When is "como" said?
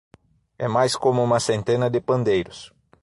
1.03-1.21